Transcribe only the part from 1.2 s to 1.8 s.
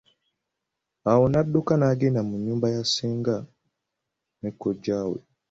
nadduka